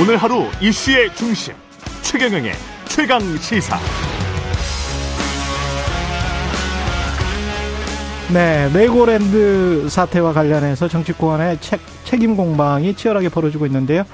[0.00, 1.52] 오늘 하루 이슈의 중심
[2.00, 2.52] 최경영의
[2.86, 3.76] 최강 시사.
[8.32, 14.04] 네, 레고랜드 사태와 관련해서 정치권의 책, 책임 공방이 치열하게 벌어지고 있는데요.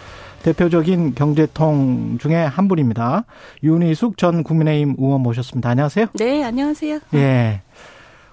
[0.42, 3.24] 대표적인 경제통 중에 한 분입니다.
[3.62, 5.70] 윤희숙 전 국민의힘 의원 모셨습니다.
[5.70, 6.06] 안녕하세요.
[6.14, 6.98] 네, 안녕하세요.
[7.14, 7.62] 예.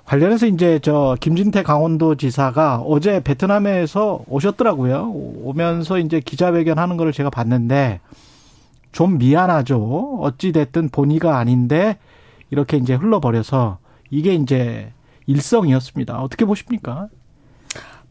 [0.05, 5.11] 관련해서 이제 저 김진태 강원도 지사가 어제 베트남에서 오셨더라고요.
[5.11, 8.01] 오면서 이제 기자회견 하는 거를 제가 봤는데
[8.91, 10.19] 좀 미안하죠.
[10.21, 11.97] 어찌 됐든 본의가 아닌데
[12.51, 14.91] 이렇게 이제 흘러버려서 이게 이제
[15.25, 16.21] 일성이었습니다.
[16.21, 17.07] 어떻게 보십니까?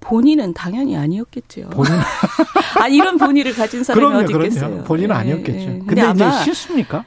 [0.00, 1.70] 본인은 당연히 아니었겠죠.
[1.70, 1.92] 본인
[2.80, 4.70] 아 이런 본의를 가진 사람이 그럼요, 어디 있겠어요.
[4.70, 4.84] 그럼요.
[4.84, 5.60] 본인은 예, 아니었겠죠.
[5.60, 5.78] 예.
[5.86, 7.04] 근데, 근데 이제 실수입니까?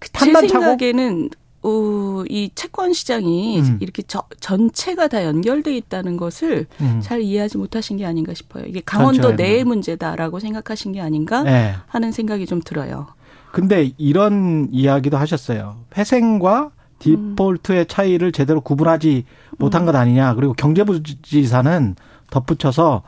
[0.00, 0.48] 제 판단차고?
[0.64, 1.28] 생각에는
[1.62, 3.78] 어, 이 채권 시장이 음.
[3.80, 7.00] 이렇게 저, 전체가 다 연결돼 있다는 것을 음.
[7.02, 8.64] 잘 이해하지 못하신 게 아닌가 싶어요.
[8.66, 9.64] 이게 강원도 내의.
[9.64, 11.74] 문제다라고 생각하신 게 아닌가 네.
[11.88, 13.08] 하는 생각이 좀 들어요.
[13.52, 15.76] 근데 이런 이야기도 하셨어요.
[15.96, 19.24] 회생과 디폴트의 차이를 제대로 구분하지
[19.58, 20.34] 못한 것 아니냐.
[20.34, 21.96] 그리고 경제부지사는
[22.30, 23.02] 덧붙여서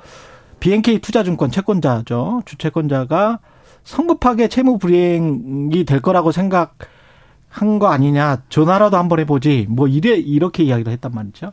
[0.61, 2.43] BNK 투자증권 채권자죠.
[2.45, 3.39] 주채권자가
[3.85, 6.77] 성급하게 채무 불이행이 될 거라고 생각
[7.51, 8.43] 한 거 아니냐.
[8.49, 9.67] 전화라도 한번 해보지.
[9.69, 11.53] 뭐 이래 이렇게 이야기를 했단 말이죠.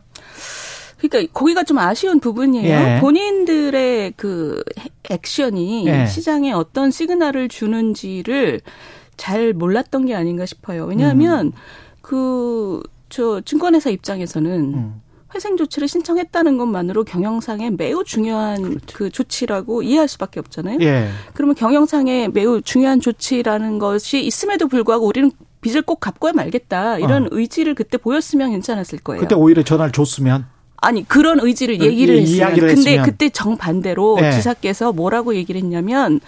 [0.98, 2.68] 그러니까 거기가 좀 아쉬운 부분이에요.
[2.96, 2.98] 예.
[3.00, 4.62] 본인들의 그
[5.10, 6.06] 액션이 예.
[6.06, 8.60] 시장에 어떤 시그널을 주는지를
[9.16, 10.86] 잘 몰랐던 게 아닌가 싶어요.
[10.86, 11.52] 왜냐하면
[12.02, 15.02] 그저 증권회사 입장에서는 음.
[15.34, 20.78] 회생 조치를 신청했다는 것만으로 경영상에 매우 중요한 그 조치라고 이해할 수밖에 없잖아요.
[20.80, 21.08] 예.
[21.34, 27.28] 그러면 경영상에 매우 중요한 조치라는 것이 있음에도 불구하고 우리는 빚을 꼭 갚고야 말겠다 이런 어.
[27.32, 29.20] 의지를 그때 보였으면 괜찮았을 거예요.
[29.20, 30.46] 그때 오히려 전화를 줬으면
[30.80, 33.04] 아니 그런 의지를 얘기를 이- 했으면 이야기를 근데 했으면.
[33.04, 34.30] 그때 정반대로 네.
[34.32, 36.20] 지사께서 뭐라고 얘기를 했냐면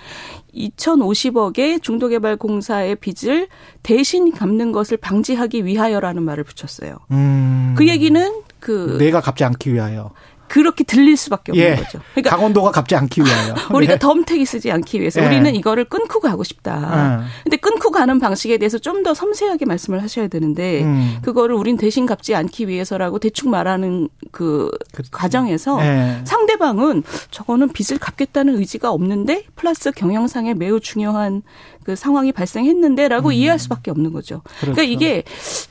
[0.54, 3.46] 2,050억의 중도개발공사의 빚을
[3.82, 6.96] 대신 갚는 것을 방지하기 위하여라는 말을 붙였어요.
[7.12, 7.74] 음.
[7.76, 10.10] 그 얘기는 그 내가 갚지 않기 위하여.
[10.50, 11.76] 그렇게 들릴 수밖에 없는 예.
[11.76, 12.00] 거죠.
[12.12, 13.54] 그러니까 강원도가 갚지 않기 위하여.
[13.72, 13.98] 우리가 예.
[14.00, 15.26] 덤택이 쓰지 않기 위해서 예.
[15.26, 17.20] 우리는 이거를 끊고 가고 싶다.
[17.20, 17.26] 음.
[17.44, 21.18] 근데 끊고 가는 방식에 대해서 좀 더 섬세하게 말씀을 하셔야 되는데 음.
[21.22, 25.10] 그거를 우린 대신 갚지 않기 위해서라고 대충 말하는 그 그렇죠.
[25.10, 26.20] 과정에서 예.
[26.24, 31.40] 상대방은 저거는 빚을 갚겠다는 의지가 없는데 플러스 경영상에 매우 중요한
[31.84, 34.42] 그 상황이 발생했는데라고 이해할 수밖에 없는 거죠.
[34.60, 34.86] 그러니까 음.
[34.86, 34.92] 그렇죠.
[34.92, 35.22] 이게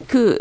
[0.07, 0.40] 그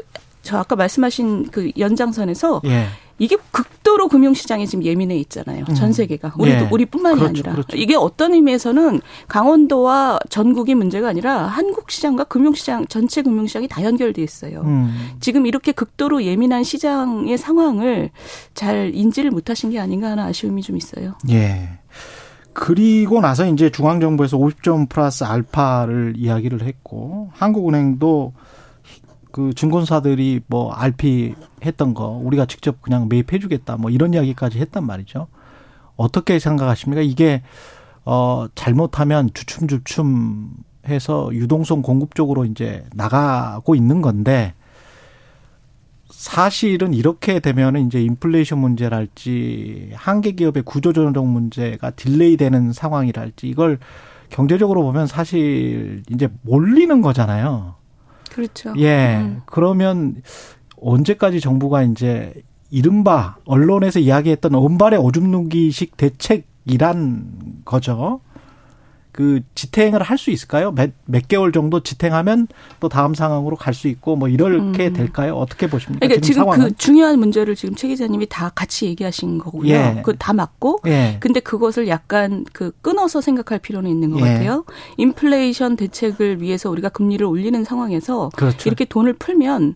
[0.49, 2.87] 저 아까 말씀하신 그 연장선에서 예.
[3.19, 5.65] 이게 극 도로 금융시장이 지금 예민해 있잖아요.
[5.75, 6.34] 전 세계가.
[6.38, 6.69] 우리도 예.
[6.71, 7.53] 우리뿐만이 그렇죠, 아니라.
[7.53, 7.75] 그렇죠.
[7.75, 14.60] 이게 어떤 의미에서는 강원도와 전국이 문제가 아니라 한국 시장과 금융시장 전체 금융시장이 다 연결돼 있어요.
[14.66, 14.94] 음.
[15.21, 18.10] 지금 이렇게 극도로 예민한 시장의 상황을
[18.53, 21.15] 잘 인지를 못하신 게 아닌가 하는 아쉬움이 좀 있어요.
[21.31, 21.70] 예.
[22.53, 28.34] 그리고 나서 이제 중앙정부에서 50점 플러스 알파를 이야기를 했고 한국은행도
[29.38, 34.84] 그 증권사들이 뭐 RP 했던 거 우리가 직접 그냥 매입해 주겠다 뭐 이런 이야기까지 했단
[34.84, 35.28] 말이죠.
[35.94, 37.03] 어떻게 생각하십니까?
[37.03, 37.43] 이게
[38.04, 40.50] 어 잘못하면 주춤주춤
[40.88, 44.54] 해서 유동성 공급 쪽으로 이제 나가고 있는 건데
[46.10, 53.78] 사실은 이렇게 되면은 이제 인플레이션 문제랄지 한계 기업의 구조조정 문제가 delay 되는 상황이랄지 이걸
[54.31, 57.78] 경제적으로 보면 사실 이제 몰리는 거잖아요.
[58.31, 58.75] 그렇죠.
[58.78, 59.19] 예.
[59.19, 59.43] 음.
[59.47, 60.22] 그러면
[60.81, 62.34] 언제까지 정부가 이제
[62.71, 68.21] 이른바 언론에서 이야기했던 언발의 오줌 누기식 대책이란 거죠.
[69.19, 70.71] 그 지탱을 할 수 있을까요?
[70.71, 72.47] 몇, 몇 개월 정도 지탱하면
[72.79, 75.34] 또 다음 상황으로 갈 수 있고 뭐 이렇게 될까요?
[75.34, 76.06] 어떻게 보십니까?
[76.06, 76.69] 그러니까 지금, 상황은?
[76.69, 79.69] 그 중요한 문제를 지금 최 기자님이 다 같이 얘기하신 거고요.
[79.75, 80.03] 예.
[80.05, 81.17] 그다 맞고 예.
[81.19, 84.34] 근데 그것을 약간 그 끊어서 생각할 필요는 있는 것 예.
[84.34, 84.65] 같아요.
[84.99, 88.69] 인플레이션 대책을 위해서 우리가 금리를 올리는 상황에서 그렇죠.
[88.69, 89.75] 이렇게 돈을 풀면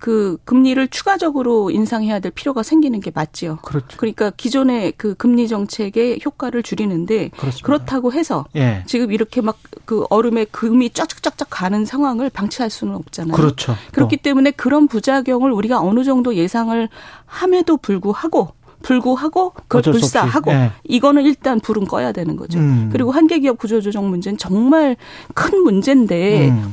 [0.00, 3.58] 그 금리를 추가적으로 인상해야 될 필요가 생기는 게 맞지요.
[3.62, 3.96] 그렇죠.
[3.96, 7.66] 그러니까 기존의 그 금리 정책의 효과를 줄이는데 그렇습니다.
[7.66, 8.82] 그렇다고 해서 예.
[8.86, 9.58] 지금 이렇게 막
[9.90, 13.34] 그 얼음에 금이 쫙쫙쫙쫙 가는 상황을 방치할 수는 없잖아요.
[13.34, 13.74] 그렇죠.
[13.90, 16.88] 그렇기 때문에 그런 부작용을 우리가 어느 정도 예상을
[17.26, 19.82] 함에도 불구하고 불구하고 그걸.
[19.82, 20.70] 불사하고 예.
[20.84, 22.60] 이거는 일단 불은 꺼야 되는 거죠.
[22.60, 22.88] 음.
[22.92, 24.96] 그리고 한계 기업 구조조정 문제는 정말
[25.34, 26.72] 큰 문제인데 음.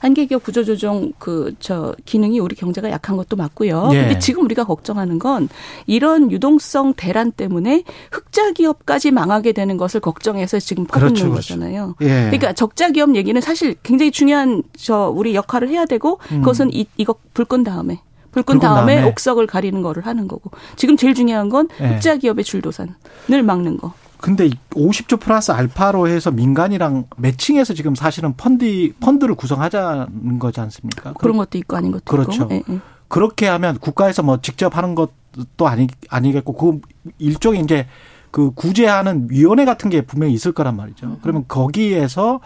[0.00, 3.90] 한계기업 구조조정 그 저 기능이 우리 경제가 약한 것도 맞고요.
[3.92, 4.02] 예.
[4.02, 5.48] 근데 지금 우리가 걱정하는 건
[5.86, 7.82] 이런 유동성 대란 때문에
[8.12, 11.54] 흑자 기업까지 망하게 되는 것을 걱정해서 지금 퍼붓는 그렇죠, 그렇죠.
[11.54, 11.94] 거잖아요.
[12.02, 12.06] 예.
[12.06, 17.14] 그러니까 적자 기업 얘기는 사실 굉장히 중요한 저 우리 역할을 해야 되고 그것은 이 이거
[17.34, 18.00] 불 끈 다음에
[18.32, 19.08] 불끈 불끈 다음에, 다음에.
[19.10, 21.86] 옥석을 가리는 거를 하는 거고 지금 제일 중요한 건 예.
[21.94, 23.92] 흑자 기업의 줄도산을 막는 거.
[24.18, 31.12] 근데 50조 플러스 알파로 해서 민간이랑 매칭해서 지금 사실은 펀드 펀드를 구성하자는 거지 않습니까?
[31.14, 32.44] 그런 것도 있고 아닌 것도 그렇죠.
[32.44, 32.54] 있고.
[32.54, 32.80] 예, 예.
[33.08, 36.80] 그렇게 하면 국가에서 뭐 직접 하는 것도 아니 아니겠고 그
[37.18, 37.86] 일종의 이제
[38.30, 41.18] 그 구제하는 위원회 같은 게 분명히 있을 거란 말이죠.
[41.22, 42.40] 그러면 거기에서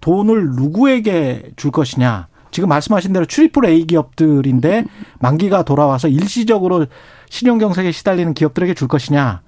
[0.00, 2.28] 돈을 누구에게 줄 것이냐?
[2.50, 4.84] 지금 말씀하신 대로 출입풀 A 기업들인데
[5.20, 6.86] 만기가 돌아와서 일시적으로
[7.28, 9.42] 신용 경색에 시달리는 기업들에게 줄 것이냐?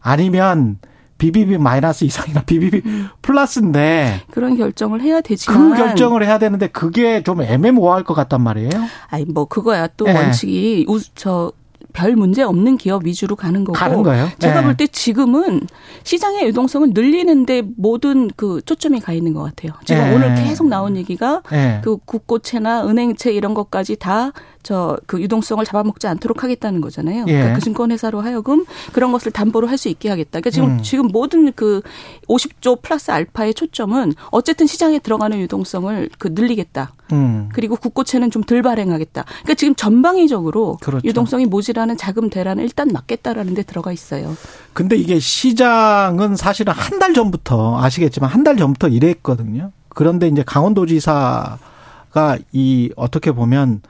[0.00, 0.78] 아니면
[1.18, 2.82] BBB 마이너스 이상이나 BBB
[3.22, 8.70] 플러스인데 그런 결정을 해야 되지만 그 결정을 해야 되는데 그게 좀 애매모호할 것 같단 말이에요.
[9.08, 10.12] 아니 뭐 그거야 또 예.
[10.12, 11.52] 원칙이 우, 저,
[11.92, 13.76] 별 문제 없는 기업 위주로 가는 거고.
[13.76, 14.28] 가는 거예요?
[14.38, 14.64] 제가 예.
[14.64, 15.66] 볼때 지금은
[16.04, 19.72] 시장의 유동성을 늘리는데 모든 그 초점이 가 있는 것 같아요.
[19.84, 20.14] 지금 예.
[20.14, 21.80] 오늘 계속 나온 얘기가 예.
[21.82, 24.32] 그 국고채나 은행채 이런 것까지 다
[24.62, 27.24] 저 그 유동성을 잡아먹지 않도록 하겠다는 거잖아요.
[27.28, 27.32] 예.
[27.32, 30.40] 그러니까 그 증권회사로 하여금 그런 것을 담보로 할 수 있게 하겠다.
[30.40, 30.82] 그러니까 지금 음.
[30.82, 31.80] 지금 모든 그
[32.28, 36.92] 50조 플러스 알파의 초점은 어쨌든 시장에 들어가는 유동성을 그 늘리겠다.
[37.12, 37.48] 음.
[37.54, 39.24] 그리고 국고채는 좀 덜 발행하겠다.
[39.24, 41.06] 그러니까 지금 전방위적으로 그렇죠.
[41.06, 44.36] 유동성이 모자라는 자금 대란을 일단 막겠다라는 데 들어가 있어요.
[44.72, 49.70] 근데 이게 시장은 사실은 한 달 전부터 아시겠지만 한 달 전부터 이랬거든요.
[49.90, 53.82] 그런데 이제 강원도지사가 이 어떻게 보면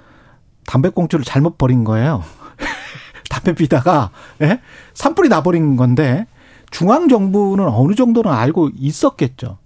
[0.69, 2.23] 담배꽁초를 잘못 버린 거예요.
[3.31, 4.11] 담배 피다가
[4.43, 4.61] 예?
[4.93, 6.27] 산불이 나버린 건데
[6.71, 9.57] 중앙 정부는 어느 정도는 알고 있었겠죠.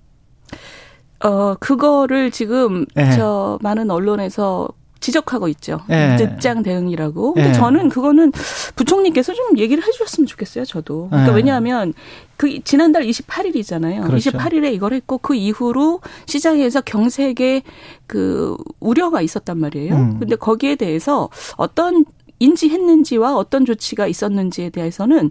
[1.25, 3.10] 어, 그거를 지금 예.
[3.12, 4.69] 저 많은 언론에서
[5.02, 5.81] 지적하고 있죠.
[5.90, 6.16] 예.
[6.16, 7.34] 늦장 대응이라고.
[7.34, 7.52] 근데 예.
[7.52, 8.32] 저는 그거는
[8.76, 10.64] 부총리께서 좀 얘기를 해주셨으면 좋겠어요.
[10.64, 11.08] 저도.
[11.10, 11.37] 그러니까 예.
[11.37, 11.93] 왜냐하면
[12.37, 14.06] 그 지난달 28일이잖아요.
[14.06, 14.31] 그렇죠.
[14.31, 17.62] 28일에 이걸 했고 그 이후로 시장에서 경색의
[18.06, 19.94] 그 우려가 있었단 말이에요.
[19.94, 20.19] 음.
[20.20, 22.04] 근데 거기에 대해서 어떤
[22.42, 25.30] 인지했는지와 어떤 조치가 있었는지에 대해서는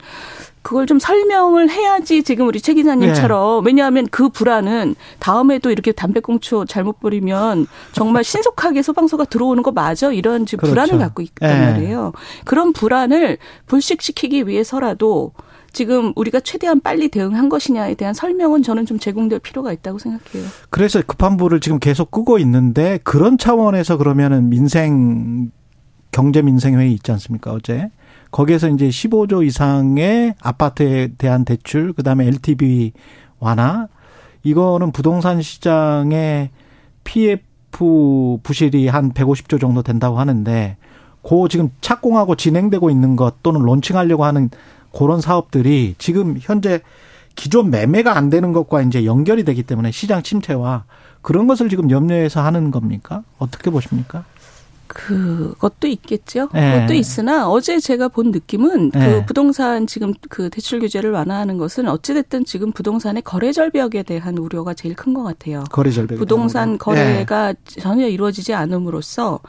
[0.62, 7.00] 그걸 좀 설명을 해야지 지금 우리 최 기자님처럼 왜냐하면 그 불안은 다음에도 이렇게 담배꽁초 잘못
[7.00, 10.58] 버리면 정말 신속하게 소방서가 들어오는 거 맞아 이런 그렇죠.
[10.58, 11.72] 불안을 갖고 있단 예.
[11.72, 12.14] 말이에요.
[12.46, 15.34] 그런 불안을 불식시키기 위해서라도
[15.74, 20.46] 지금 우리가 최대한 빨리 대응한 것이냐에 대한 설명은 저는 좀 제공될 필요가 있다고 생각해요.
[20.70, 25.50] 그래서 급한 불을 지금 계속 끄고 있는데 그런 차원에서 그러면은 민생
[26.12, 27.90] 경제 민생 회의 있지 않습니까 어제
[28.32, 32.94] 거기에서 이제 15조 이상의 아파트에 대한 대출 그다음에 LTV
[33.40, 33.88] 완화
[34.44, 36.50] 이거는 부동산 시장의
[37.04, 40.78] PF 부실이 한 150조 정도 된다고 하는데
[41.24, 44.50] 그 지금 착공하고 진행되고 있는 것 또는 론칭하려고 하는
[44.96, 46.82] 그런 사업들이 지금 현재
[47.36, 50.84] 기존 매매가 안 되는 것과 이제 연결이 되기 때문에 시장 침체와
[51.22, 53.24] 그런 것을 지금 염려해서 하는 겁니까?
[53.38, 54.26] 어떻게 보십니까?
[54.94, 56.50] 그것도 있겠죠.
[56.56, 56.74] 예.
[56.74, 59.00] 그것도 있으나 어제 제가 본 느낌은 예.
[59.00, 64.74] 그 부동산 지금 그 대출 규제를 완화하는 것은 어찌됐든 지금 부동산의 거래 절벽에 대한 우려가
[64.74, 65.66] 제일 큰 것 같아요.
[65.72, 66.18] 거래 절벽.
[66.18, 66.78] 부동산 예.
[66.78, 69.40] 거래가 전혀 이루어지지 않음으로써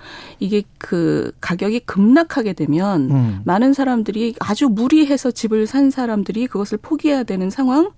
[0.41, 3.41] 이게 그 가격이 급락하게 되면 음.
[3.45, 7.91] 많은 사람들이 아주 무리해서 집을 산 사람들이 그것을 포기해야 되는 상황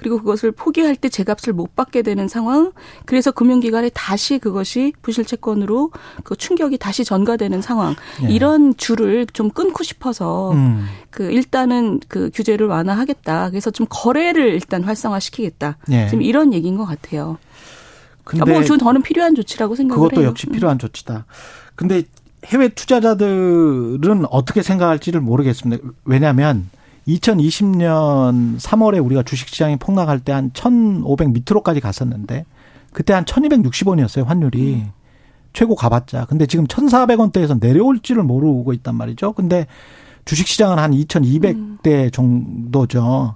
[0.00, 2.72] 그리고 그것을 포기할 때 제값을 못 받게 되는 상황
[3.04, 5.90] 그래서 금융기관에 다시 그것이 부실 채권으로
[6.24, 8.32] 그 충격이 다시 전가되는 상황 예.
[8.32, 10.86] 이런 줄을 좀 끊고 싶어서 음.
[11.10, 16.06] 그 일단은 그 규제를 완화하겠다 그래서 좀 거래를 일단 활성화시키겠다 예.
[16.06, 17.36] 지금 이런 얘기인 것 같아요.
[18.24, 20.30] 근데 뭐 저는 필요한 조치라고 생각을 그것도 해요.
[20.30, 21.26] 역시 필요한 조치다.
[21.74, 22.04] 근데
[22.46, 25.84] 해외 투자자들은 어떻게 생각할지를 모르겠습니다.
[26.04, 26.70] 왜냐하면
[27.16, 32.44] 2020년 3월에 우리가 주식시장이 폭락할 때 한 1,500 밑으로까지 갔었는데
[32.92, 34.84] 그때 한 1,260원이었어요 환율이
[35.52, 36.26] 최고 가봤자.
[36.26, 39.32] 근데 지금 1,400원대에서 내려올지를 모르고 있단 말이죠.
[39.32, 39.66] 근데
[40.24, 43.34] 주식시장은 한 2,200대 정도죠.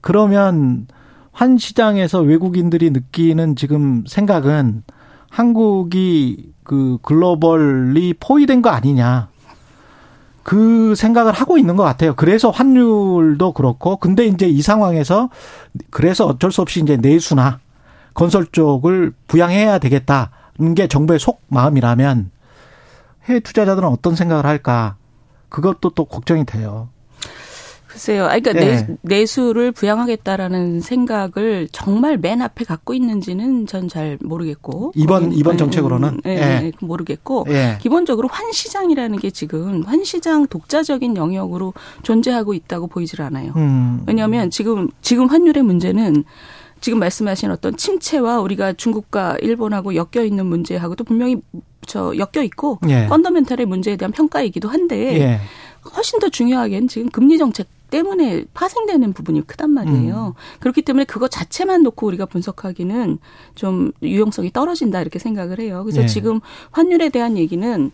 [0.00, 0.86] 그러면
[1.32, 4.82] 환 시장에서 외국인들이 느끼는 지금 생각은
[5.30, 9.28] 한국이 그 글로벌리 포위된 거 아니냐.
[10.46, 12.14] 그 생각을 하고 있는 것 같아요.
[12.14, 15.28] 그래서 환율도 그렇고, 근데 이제 이 상황에서
[15.90, 17.58] 그래서 어쩔 수 없이 이제 내수나
[18.14, 22.30] 건설 쪽을 부양해야 되겠다는 게 정부의 속 마음이라면
[23.24, 24.94] 해외 투자자들은 어떤 생각을 할까?
[25.48, 26.90] 그것도 또 걱정이 돼요.
[27.96, 28.26] 글쎄요.
[28.26, 28.76] 아니, 그러니까 예.
[28.86, 34.92] 내, 내수를 부양하겠다라는 생각을 정말 맨 앞에 갖고 있는지는 전 잘 모르겠고.
[34.96, 36.20] 이번- 이번 예, 정책으로는?
[36.26, 37.46] 예, 모르겠고.
[37.50, 37.78] 예.
[37.80, 41.72] 기본적으로 환시장이라는 게 지금 환시장 독자적인 영역으로
[42.02, 43.52] 존재하고 있다고 보이질 않아요.
[43.56, 44.02] 음.
[44.06, 46.24] 왜냐하면 지금 지금 환율의 문제는
[46.80, 51.36] 지금 말씀하신 어떤 침체와 우리가 중국과 일본하고 엮여 있는 문제하고도 분명히
[51.86, 53.06] 저 엮여 있고 예.
[53.06, 55.40] 펀더멘탈의 문제에 대한 평가이기도 한데 예.
[55.94, 60.34] 훨씬 더 중요하게는 지금 금리 정책 때문에 파생되는 부분이 크단 말이에요.
[60.36, 60.58] 음.
[60.60, 63.18] 그렇기 때문에 그거 자체만 놓고 우리가 분석하기는
[63.54, 65.82] 좀 유용성이 떨어진다 이렇게 생각을 해요.
[65.84, 66.06] 그래서 네.
[66.06, 66.40] 지금
[66.70, 67.90] 환율에 대한 얘기는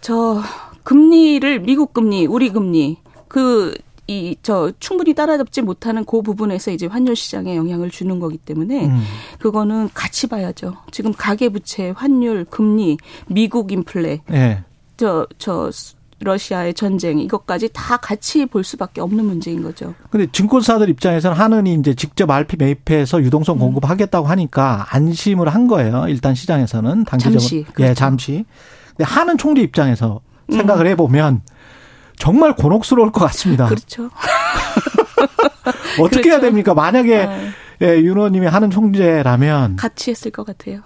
[0.00, 0.42] 저
[0.82, 3.74] 금리를 미국 금리, 우리 금리 그
[4.06, 9.02] 이 저 충분히 따라잡지 못하는 그 부분에서 이제 환율 시장에 영향을 주는 거기 때문에 음.
[9.38, 10.74] 그거는 같이 봐야죠.
[10.90, 14.62] 지금 가계 부채, 환율, 금리, 미국 인플레, 네.
[14.98, 15.70] 저저
[16.24, 19.94] 러시아의 전쟁 이것까지 다 같이 볼 수밖에 없는 문제인 거죠.
[20.10, 23.60] 근데 증권사들 입장에서는 하는이 이제 직접 RP 매입해서 유동성 음.
[23.60, 26.06] 공급하겠다고 하니까 안심을 한 거예요.
[26.08, 27.56] 일단 시장에서는 단기적으로 잠시.
[27.58, 27.90] 예, 그렇죠.
[27.90, 28.44] 예, 잠시.
[28.88, 30.90] 근데 하는 총리 입장에서 생각을 음.
[30.90, 31.42] 해 보면
[32.16, 33.66] 정말 곤혹스러울 것 같습니다.
[33.66, 34.10] 그렇죠.
[36.00, 36.30] 어떻게 그렇죠.
[36.30, 36.74] 해야 됩니까?
[36.74, 37.50] 만약에 네.
[37.82, 40.80] 예, 윤 의원님이 하는 총재라면 같이 했을 것 같아요.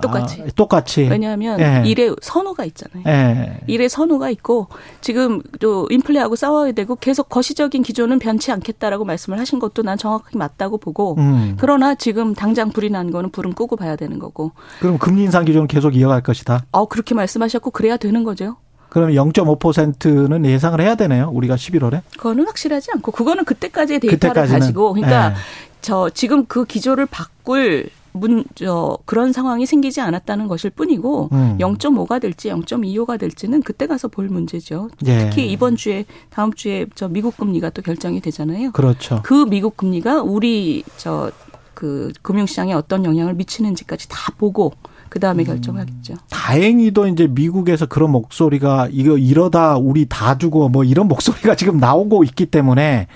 [0.00, 0.42] 똑같이.
[0.42, 1.02] 아, 똑같이.
[1.02, 1.82] 왜냐하면 예.
[1.86, 3.02] 일의 선호가 있잖아요.
[3.06, 3.60] 예.
[3.66, 4.68] 일의 선호가 있고
[5.00, 10.38] 지금 또 인플레하고 싸워야 되고 계속 거시적인 기조는 변치 않겠다라고 말씀을 하신 것도 난 정확하게
[10.38, 11.56] 맞다고 보고 음.
[11.58, 14.52] 그러나 지금 당장 불이 난 거는 불은 끄고 봐야 되는 거고.
[14.80, 16.64] 그럼 금리 인상 기조는 계속 이어갈 것이다.
[16.72, 18.56] 어 그렇게 말씀하셨고 그래야 되는 거죠.
[18.88, 21.28] 그러면 0.5%는 예상을 해야 되나요?
[21.32, 22.02] 우리가 11월에?
[22.16, 24.60] 그거는 확실하지 않고 그거는 그때까지의 데이터를 그때까지는.
[24.60, 25.34] 가지고 그러니까 네.
[25.80, 31.58] 저 지금 그 기조를 바꿀 문, 저, 그런 상황이 생기지 않았다는 것일 뿐이고, 음.
[31.58, 34.88] 0.5가 될지 0.25가 될지는 그때 가서 볼 문제죠.
[35.06, 35.18] 예.
[35.18, 38.70] 특히 이번 주에, 다음 주에 저 미국 금리가 또 결정이 되잖아요.
[38.70, 39.20] 그렇죠.
[39.24, 41.32] 그 미국 금리가 우리 저,
[41.74, 44.72] 그 금융시장에 어떤 영향을 미치는지까지 다 보고,
[45.08, 45.46] 그 다음에 음.
[45.46, 46.14] 결정하겠죠.
[46.30, 52.22] 다행히도 이제 미국에서 그런 목소리가 이거 이러다 우리 다 주고 뭐 이런 목소리가 지금 나오고
[52.22, 53.08] 있기 때문에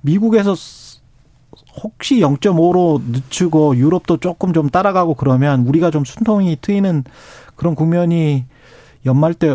[0.00, 0.54] 미국에서
[1.82, 7.04] 혹시 0.5로 늦추고 유럽도 조금 좀 따라가고 그러면 우리가 좀 순통이 트이는
[7.56, 8.44] 그런 국면이
[9.06, 9.54] 연말 때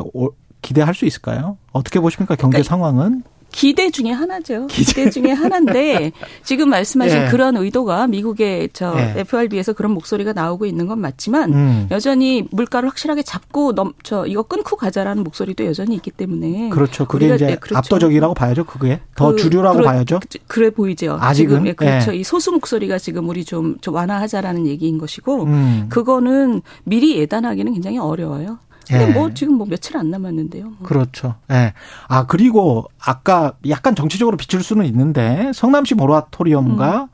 [0.62, 1.58] 기대할 수 있을까요?
[1.72, 2.36] 어떻게 보십니까?
[2.36, 3.24] 경제 그러니까 상황은?
[3.52, 4.68] 기대 중에 하나죠.
[4.68, 6.12] 기대, 중에 하나인데
[6.44, 7.28] 지금 말씀하신 예.
[7.28, 9.22] 그런 의도가 미국의 저 예.
[9.22, 11.88] FRB에서 그런 목소리가 나오고 있는 건 맞지만 음.
[11.92, 17.06] 여전히 물가를 확실하게 잡고 넘 저 이거 끊고 가자라는 목소리도 여전히 있기 때문에 그렇죠.
[17.06, 17.78] 그게 이제 네, 그렇죠.
[17.78, 18.64] 압도적이라고 봐야죠.
[18.64, 20.20] 그게 더 그, 주류라고 그러, 봐야죠.
[20.48, 21.18] 그래 보이죠.
[21.20, 22.14] 아직은 지금 예, 그렇죠.
[22.14, 22.18] 예.
[22.18, 25.86] 이 소수 목소리가 지금 우리 좀, 좀 완화하자라는 얘기인 것이고 음.
[25.90, 28.60] 그거는 미리 예단하기는 굉장히 어려워요.
[28.90, 29.14] 근데 예.
[29.14, 30.64] 뭐 지금 뭐 며칠 안 남았는데요.
[30.66, 30.78] 뭐.
[30.84, 31.36] 그렇죠.
[31.52, 31.74] 예.
[32.08, 37.08] 아 그리고 아까 약간 정치적으로 비출 수는 있는데 성남시 모라토리엄과 음.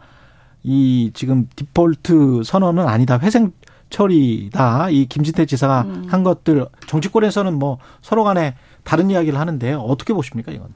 [0.64, 3.20] 이 지금 디폴트 선언은 아니다.
[3.20, 3.52] 회생
[3.90, 4.90] 처리다.
[4.90, 6.06] 이 김진태 지사가 음.
[6.08, 9.80] 한 것들 정치권에서는 뭐 서로 간에 다른 이야기를 하는데요.
[9.80, 10.70] 어떻게 보십니까 이건?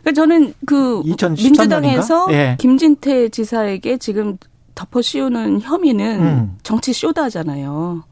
[0.00, 2.56] 그러니까 저는 그 민주당에서 예.
[2.58, 4.38] 김진태 지사에게 지금
[4.74, 6.58] 덮어 씌우는 혐의는 음.
[6.62, 8.04] 정치 쇼다잖아요.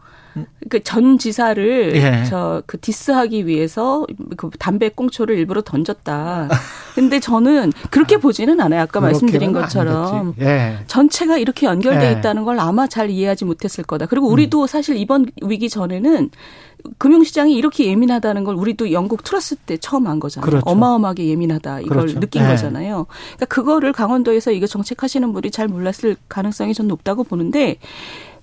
[0.69, 2.25] 그전 지사를 예.
[2.25, 6.49] 저그 디스하기 위해서 그 담배 꽁초를 일부러 던졌다.
[6.95, 8.83] 근데 저는 그렇게 보지는 않아요.
[8.83, 10.79] 아까 말씀드린 것처럼 예.
[10.87, 12.13] 전체가 이렇게 연결돼 예.
[12.13, 14.07] 있다는 걸 아마 잘 이해하지 못했을 거다.
[14.07, 14.67] 그리고 우리도 음.
[14.67, 16.31] 사실 이번 위기 전에는
[16.99, 20.49] 금융시장이 이렇게 예민하다는 걸 우리도 영국 트러스 때 처음 한 거잖아요.
[20.49, 20.65] 그렇죠.
[20.67, 22.21] 어마어마하게 예민하다 이걸 그렇죠.
[22.21, 22.49] 느낀 네.
[22.49, 23.07] 거잖아요.
[23.09, 27.79] 그러니까 그거를 강원도에서 이거 정책하시는 분이 잘 몰랐을 가능성이 전 높다고 보는데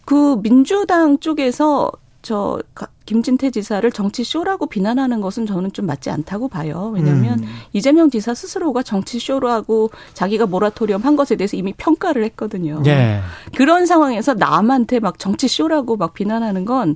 [0.09, 1.91] 그 민주당 쪽에서
[2.23, 2.59] 저
[3.05, 6.91] 김진태 지사를 정치 쇼라고 비난하는 것은 저는 좀 맞지 않다고 봐요.
[6.95, 7.45] 왜냐하면 음.
[7.73, 12.81] 이재명 지사 스스로가 정치 쇼로 하고 자기가 모라토리엄 한 것에 대해서 이미 평가를 했거든요.
[12.87, 13.21] 예.
[13.55, 16.95] 그런 상황에서 남한테 막 정치 쇼라고 막 비난하는 건좀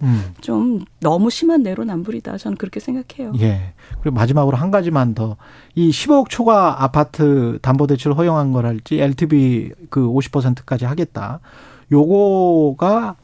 [0.51, 0.81] 음.
[0.99, 2.37] 너무 심한 내로남불이다.
[2.39, 3.33] 저는 그렇게 생각해요.
[3.39, 3.73] 예.
[4.01, 5.37] 그리고 마지막으로 한 가지만 더
[5.75, 11.39] 이 15억 초과 아파트 담보대출 허용한 거랄지 LTV 그 50%까지 하겠다.
[11.93, 13.15] 요거가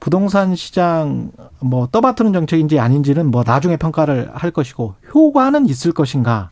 [0.00, 1.30] 부동산 시장
[1.60, 6.50] 뭐 떠받드는 정책인지 아닌지는 뭐 나중에 평가를 할 것이고 효과는 있을 것인가?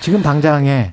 [0.00, 0.92] 지금 당장에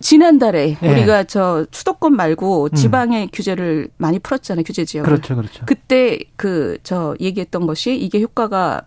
[0.00, 0.88] 지난달에 예.
[0.90, 2.74] 우리가 저 수도권 말고 음.
[2.74, 3.28] 지방의 음.
[3.32, 4.64] 규제를 많이 풀었잖아요.
[4.64, 5.04] 규제 지역.
[5.04, 5.64] 그렇죠, 그렇죠.
[5.66, 8.82] 그때 그 저 얘기했던 것이 이게 효과가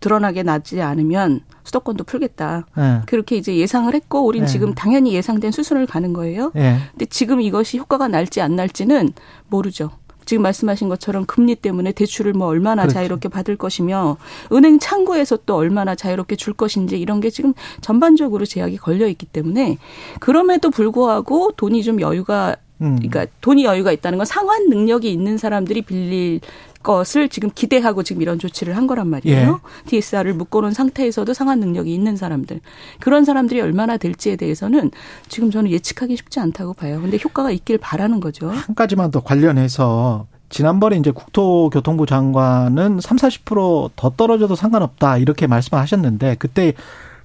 [0.00, 2.66] 드러나게 나지 않으면 수도권도 풀겠다.
[2.76, 3.00] 네.
[3.06, 4.48] 그렇게 이제 예상을 했고 우린 네.
[4.48, 6.52] 지금 당연히 예상된 수순을 가는 거예요.
[6.54, 6.78] 네.
[6.92, 9.12] 근데 지금 이것이 효과가 날지 안 날지는
[9.48, 9.90] 모르죠.
[10.28, 12.94] 지금 말씀하신 것처럼 금리 때문에 대출을 뭐 얼마나 그렇죠.
[12.94, 14.18] 자유롭게 받을 것이며
[14.52, 19.78] 은행 창구에서 또 얼마나 자유롭게 줄 것인지 이런 게 지금 전반적으로 제약이 걸려 있기 때문에
[20.20, 22.96] 그럼에도 불구하고 돈이 좀 여유가 음.
[22.96, 26.40] 그러니까 돈이 여유가 있다는 건 상환 능력이 있는 사람들이 빌릴
[26.88, 29.60] 것을 지금 기대하고 지금 이런 조치를 한 거란 말이에요.
[29.62, 29.90] 예.
[29.90, 32.60] DSR을 묶어놓은 상태에서도 상환 능력이 있는 사람들.
[32.98, 34.90] 그런 사람들이 얼마나 될지에 대해서는
[35.28, 36.98] 지금 저는 예측하기 쉽지 않다고 봐요.
[37.02, 38.48] 근데 효과가 있길 바라는 거죠.
[38.48, 46.36] 한 가지만 더 관련해서 지난번에 이제 국토교통부 장관은 3, 40%더 떨어져도 상관없다 이렇게 말씀을 하셨는데
[46.38, 46.72] 그때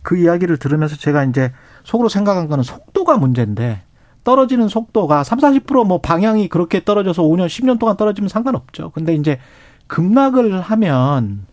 [0.02, 1.54] 그 이야기를 들으면서 제가 이제
[1.86, 3.82] 속으로 생각한 거는 속도가 문제인데
[4.24, 8.92] 떨어지는 속도가 3, 40%뭐 방향이 그렇게 떨어져서 5년, 10년 동안 떨어지면 상관없죠.
[8.92, 9.40] 근데 이제
[9.88, 11.46] 급락을 하면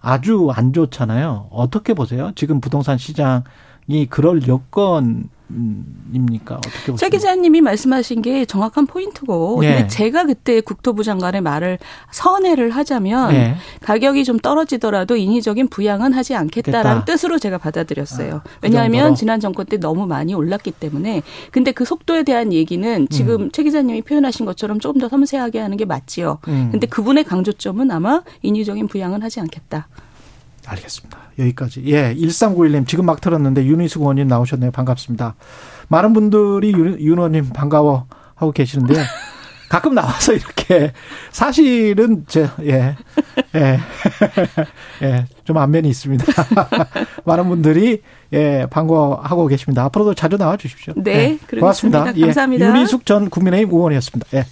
[0.00, 1.48] 아주 안 좋잖아요.
[1.50, 2.32] 어떻게 보세요?
[2.34, 6.56] 지금 부동산 시장이 그럴 여건 입니까?
[6.56, 6.96] 어떻게 보세요?
[6.96, 9.68] 최 기자님이 말씀하신 게 정확한 포인트고, 예.
[9.68, 11.78] 근데 제가 그때 국토부 장관의 말을
[12.10, 13.54] 선회를 하자면 예.
[13.80, 17.04] 가격이 좀 떨어지더라도 인위적인 부양은 하지 않겠다라는 됐다.
[17.04, 18.42] 뜻으로 제가 받아들였어요.
[18.44, 19.14] 그 왜냐하면 정도로?
[19.16, 21.22] 지난 정권 때 너무 많이 올랐기 때문에.
[21.50, 23.50] 근데 그 속도에 대한 얘기는 지금 음.
[23.52, 26.38] 최 기자님이 표현하신 것처럼 조금 더 섬세하게 하는 게 맞지요.
[26.48, 26.68] 음.
[26.70, 29.88] 근데 그분의 강조점은 아마 인위적인 부양은 하지 않겠다.
[30.68, 31.18] 알겠습니다.
[31.38, 31.82] 여기까지.
[31.86, 34.70] 예, 1391님 지금 막 들었는데 윤희숙 의원님 나오셨네요.
[34.70, 35.34] 반갑습니다.
[35.88, 39.02] 많은 분들이 윤, 윤 의원님 반가워 하고 계시는데요.
[39.68, 40.92] 가끔 나와서 이렇게
[41.30, 42.96] 사실은 제 예.
[43.54, 43.78] 예.
[45.02, 45.26] 예.
[45.44, 46.24] 좀 안면이 있습니다.
[47.24, 49.84] 많은 분들이 예, 반가워하고 계십니다.
[49.84, 50.94] 앞으로도 자주 나와 주십시오.
[50.96, 52.00] 네, 예, 고맙습니다.
[52.00, 52.26] 그러겠습니다.
[52.26, 52.66] 감사합니다.
[52.66, 54.38] 예, 윤희숙 전 국민의힘 의원이었습니다.
[54.38, 54.46] 예.